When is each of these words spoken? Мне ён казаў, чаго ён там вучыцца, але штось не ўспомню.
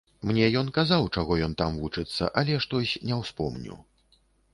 Мне 0.27 0.45
ён 0.59 0.69
казаў, 0.77 1.03
чаго 1.19 1.37
ён 1.47 1.53
там 1.61 1.77
вучыцца, 1.81 2.29
але 2.43 2.57
штось 2.65 2.95
не 3.11 3.19
ўспомню. 3.21 3.77